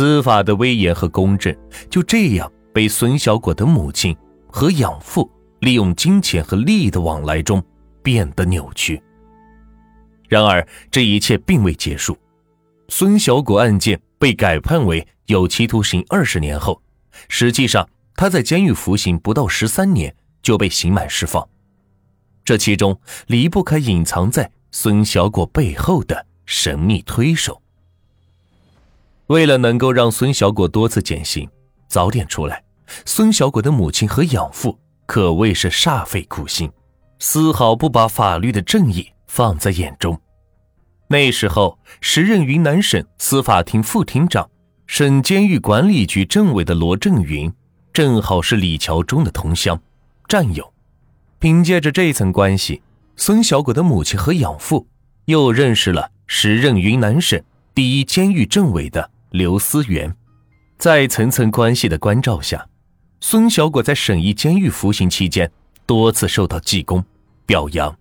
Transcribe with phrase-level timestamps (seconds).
[0.00, 1.54] 司法的威严和公正
[1.90, 4.16] 就这样被孙小果的母亲
[4.48, 7.62] 和养父利用金钱和利益的往来中
[8.02, 9.02] 变得扭曲。
[10.26, 12.16] 然而，这一切并未结束。
[12.88, 16.80] 孙小果案件被改判为有期徒刑二十年后，
[17.28, 21.46] 实际上他在监狱服刑不到十三年就被刑满释放。
[22.42, 27.60] 这其中离不开隐藏在孙小果背后的神秘推手。
[29.30, 31.48] 为了能够让孙小果多次减刑，
[31.86, 32.60] 早点出来，
[33.06, 34.76] 孙小果的母亲和养父
[35.06, 36.68] 可谓是煞费苦心，
[37.20, 40.20] 丝毫不把法律的正义放在眼中。
[41.06, 44.50] 那时候，时任云南省司法厅副厅长、
[44.88, 47.52] 省监狱管理局政委的罗振云，
[47.92, 49.80] 正好是李桥忠的同乡、
[50.26, 50.74] 战友。
[51.38, 52.82] 凭借着这层关系，
[53.14, 54.88] 孙小果的母亲和养父
[55.26, 57.40] 又认识了时任云南省
[57.72, 60.14] 第一监狱政委的刘思源。
[60.78, 62.68] 在层层关系的关照下，
[63.20, 65.50] 孙小果在省一监狱服刑期间，
[65.86, 67.04] 多次受到记功、
[67.44, 67.96] 表扬。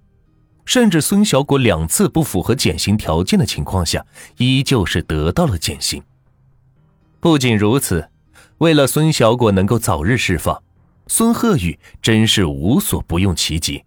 [0.66, 4.06] 甚至孙小果两次不符合减刑条件的情况下，
[4.38, 6.02] 依旧是得到了减刑。
[7.20, 8.08] 不仅如此，
[8.59, 10.61] 为了孙小果能够早日释放，
[11.08, 13.84] 孙鹤宇真是无所不用其极。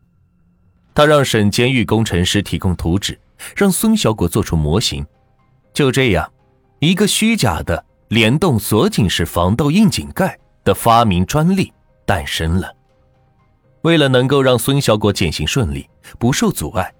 [0.92, 3.16] 他让省监狱工程师提供图纸，
[3.54, 5.06] 让孙小果做出模型。
[5.72, 6.31] 就这样，
[6.82, 11.72] 一个虚假的联动锁紧式防盗硬井盖的发明专利
[12.04, 12.74] 诞生了。
[13.82, 16.92] 为了能够让孙小果减刑顺利，不受阻碍，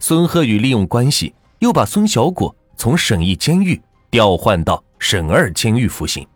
[0.00, 3.80] 孙鹤宇利用关系又把孙小果从省一监狱
[4.10, 6.26] 调换到省二监狱服刑。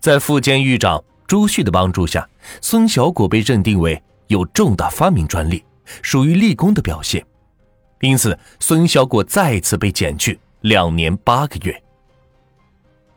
[0.00, 2.28] 在副监狱长朱旭的帮助下，
[2.60, 5.64] 孙小果被认定为有重大发明专利，
[6.02, 7.24] 属于立功的表现，
[8.00, 11.80] 因此孙小果再次被减去两年八个月。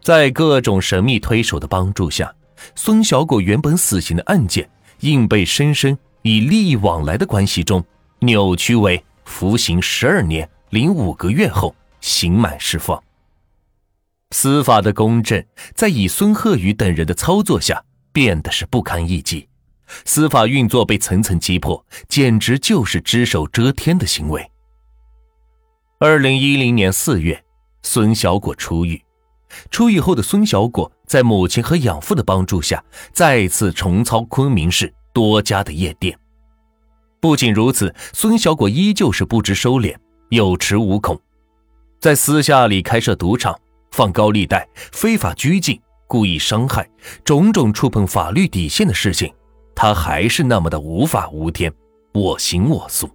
[0.06, 2.32] 在各种神秘推手的帮助下，
[2.76, 4.70] 孙小果原本死刑的案件。
[5.00, 7.84] 硬被深深以利益往来的关系中
[8.20, 13.04] 扭曲为服刑十二年零五个月后刑满释放。
[14.30, 15.44] 司法的公正
[15.74, 17.84] 在以孙鹤宇等人的操作下
[18.14, 19.50] 变得是不堪一击，
[20.06, 24.52] 司法运作被层层击破，简直就是只手遮天的行为。
[25.98, 27.44] 二零一零年四月，
[27.82, 29.02] 孙小果出狱。
[29.72, 32.84] 出狱后的孙小果，在母亲和养父的帮助下，
[33.14, 36.18] 再次重操昆明市多家的夜店。
[37.20, 39.96] 不仅如此，孙小果依旧是不知收敛，
[40.30, 41.20] 有恃无恐，
[42.00, 43.60] 在私下里开设赌场、
[43.92, 46.88] 放高利贷、非法拘禁、故意伤害，
[47.24, 49.34] 种种触碰法律底线的事情，
[49.74, 51.74] 他还是那么的无法无天，
[52.14, 53.10] 我行我素。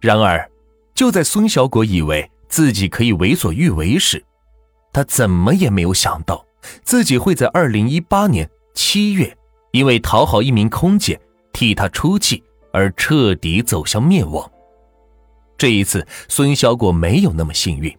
[0.00, 0.50] 然而，
[0.94, 4.24] 就在孙小果以为自己可以为所欲为时，
[4.94, 6.46] 他怎么也没有想到，
[6.84, 9.36] 自己会在二零一八年七月，
[9.72, 11.20] 因为讨好一名空姐
[11.52, 12.40] 替他出气
[12.72, 14.48] 而彻底走向灭亡。
[15.58, 17.92] 这一次，孙小果没有那么幸运，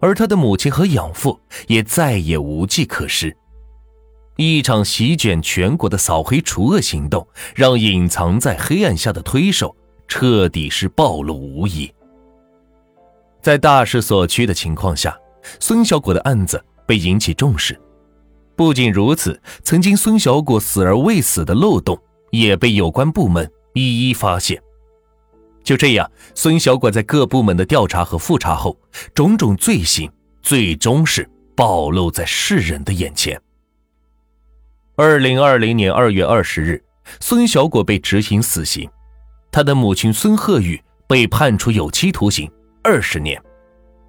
[0.00, 3.36] 而他的母亲和养父也再也无计可施。
[4.36, 9.76] 一场席卷全国的扫黑除恶行动，让隐藏在黑暗下的推手
[10.08, 11.92] 彻底是暴露无遗。
[13.42, 15.14] 在大势所趋的情况下。
[15.60, 17.80] 孙小果的案子被引起重视，
[18.56, 21.98] 不仅如此，曾经孙小果死而未死的漏洞
[22.30, 24.60] 也被有关部门一一发现。
[25.62, 28.78] 就这样，孙小果在各部门的调查和复查后，
[29.14, 30.10] 种种罪行
[30.42, 33.40] 最终是暴露在世人的眼前。
[34.96, 36.84] 二零二零年二月二十日，
[37.18, 38.88] 孙小果被执行死刑，
[39.50, 42.50] 他的母亲孙鹤宇被判处有期徒刑
[42.82, 43.42] 二十年。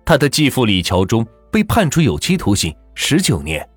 [0.05, 3.67] 他的继父李桥忠被判处有期徒刑十九年，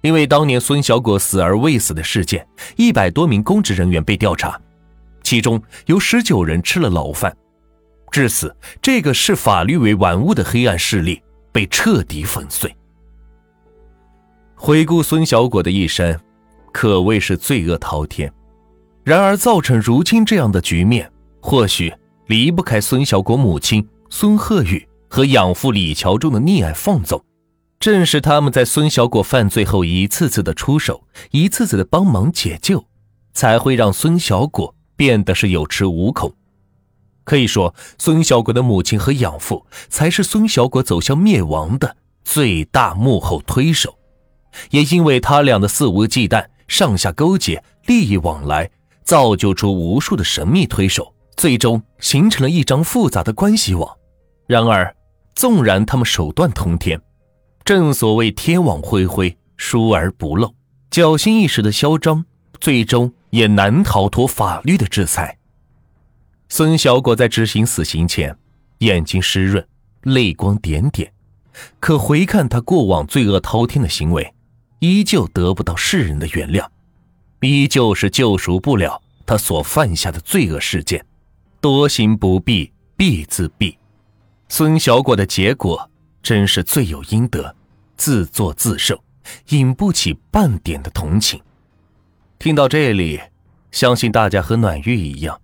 [0.00, 2.44] 因为当年孙小果死而未死的事件，
[2.76, 4.60] 一百多名公职人员被调查，
[5.22, 7.34] 其中有十九人吃了牢饭，
[8.10, 11.22] 至此，这个视法律为玩物的黑暗势力
[11.52, 12.74] 被彻底粉碎。
[14.56, 16.18] 回顾孙小果的一生，
[16.72, 18.32] 可谓是罪恶滔天，
[19.04, 21.08] 然而造成如今这样的局面，
[21.40, 21.94] 或许
[22.26, 24.87] 离不开孙小果母亲孙鹤宇。
[25.08, 27.24] 和养父李桥忠的溺爱放纵，
[27.80, 32.84] 正是他们在孙小果犯罪后一次次的出手，一次次的帮忙解救，
[33.32, 36.32] 才会让孙小果变得是有恃无恐。
[37.24, 43.98] 可以说，孙小果的母亲和养父才是孙小果走向灭亡的最大幕后推手。
[44.70, 48.70] 也因为他俩的肆无忌惮、上下勾结、利益往来，
[49.04, 53.96] 造就出无数的神秘推手，最终形成了一张复杂的关系网。
[54.46, 54.94] 然而。
[55.38, 57.00] 纵然他们手段通天，
[57.64, 60.52] 正所谓天网恢恢，疏而不漏。
[60.90, 62.24] 侥幸一时的嚣张，
[62.58, 65.38] 最终也难逃脱法律的制裁。
[66.48, 68.36] 孙小果在执行死刑前，
[68.78, 69.64] 眼睛湿润，
[70.02, 71.12] 泪光点点。
[71.78, 74.34] 可回看他过往罪恶滔天的行为，
[74.80, 76.66] 依旧得不到世人的原谅，
[77.42, 81.06] 依旧是救赎不了他所犯下的罪恶事件。
[81.60, 83.77] 多行不必必自毙。
[84.48, 85.90] 孙小果的结果
[86.22, 87.54] 真是罪有应得，
[87.96, 88.98] 自作自受，
[89.50, 91.40] 引不起半点的同情。
[92.38, 93.20] 听到这里，
[93.70, 95.38] 相信大家和暖玉一样，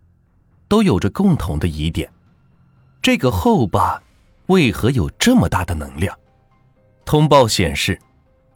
[0.68, 2.10] 都有着共同的疑点：
[3.02, 4.02] 这个后爸
[4.46, 6.18] 为何有这么大的能量？
[7.04, 8.00] 通报显示，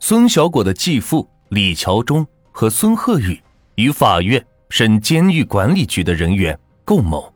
[0.00, 3.40] 孙小果的继父李桥忠和孙鹤宇
[3.74, 7.32] 与法院、省监狱管理局的人员共谋。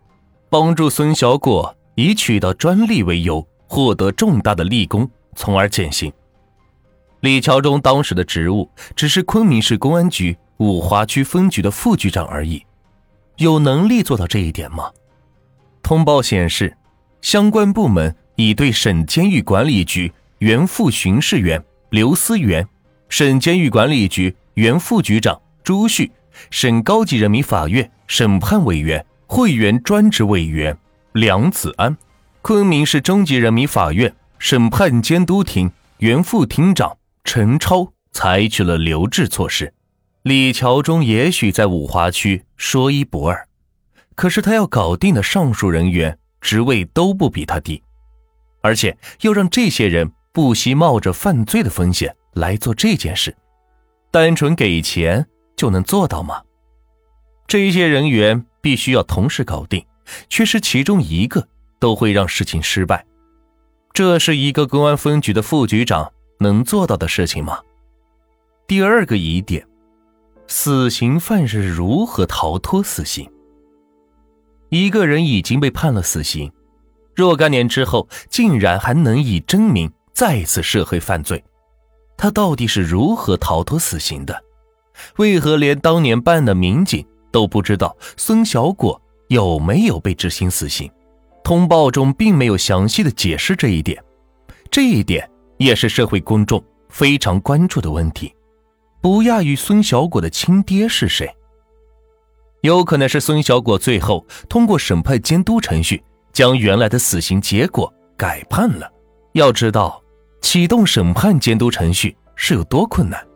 [0.48, 6.12] 帮助孙小果以取得专利为由获得重大的立功，从而减刑。
[7.20, 12.64] 李桥忠当时的职务只是昆明市公安局五华区分局的副局长而已，
[13.36, 14.90] 有能力做到这一点吗？
[15.82, 16.76] 通报显示，
[17.20, 22.66] 相关部门已对省监狱管理局原副巡视员刘思源、
[23.08, 26.10] 省监狱管理局原副局长朱旭、
[26.50, 29.04] 省高级人民法院审判委员。
[29.26, 30.76] 会员专职委员
[31.12, 31.96] 梁子安，
[32.40, 39.74] 昆明市中级人民法院审判监督庭原副庭长陈超采取了留置措施。
[40.22, 43.46] 李桥忠也许在五华区说一不二，
[44.14, 47.82] 可是他要搞定的上述人员职位都不比他低，
[48.62, 53.36] 而且要让这些人不惜冒着犯罪的风险来做这件事，
[54.10, 55.26] 单纯给钱
[55.56, 56.40] 就能做到吗？
[57.46, 58.46] 这些人员。
[58.62, 59.84] 必须要同时搞定，
[60.28, 61.46] 却是其中一个
[61.78, 63.04] 都会让事情失败。
[63.92, 67.60] 这是一个公安分局的副局长能做到的事情吗？
[68.66, 69.66] 第二个疑点：
[70.46, 73.30] 死刑犯是如何逃脱死刑？
[74.70, 76.50] 一个人已经被判了死刑，
[77.14, 81.44] 若干年之后竟然还能以真名再次涉黑犯罪，
[82.16, 84.42] 他到底是如何逃脱死刑的？
[85.16, 87.06] 为何连当年办的民警？
[87.30, 89.00] 都不知道孙小果
[89.32, 90.90] 有没有被执行死刑，
[91.42, 93.98] 通报中并没有详细的解释这一点，
[94.70, 95.26] 这一点
[95.56, 98.30] 也是社会公众非常关注的问题。
[99.00, 101.34] 不亚于孙小果的亲爹是谁？
[102.60, 108.92] 有可能是孙小果最后通过审判监督程序，将原来的死刑结果改判了。
[109.32, 109.98] 要知道，
[110.42, 113.26] 启动审判监督程序是有多困难。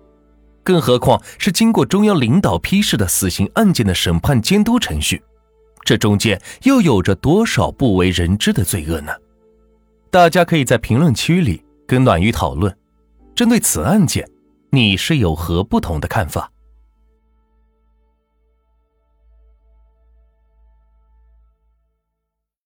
[0.63, 5.23] 更何况是经过中央领导批示的死刑案件的审判监督程序，
[5.87, 9.13] 这中间又有着多少不为人知的罪恶呢？
[10.11, 12.77] 大家可以在评论区里跟暖玉讨论，
[13.37, 14.29] 针对此案件，
[14.71, 16.51] 你是有何不同的看法？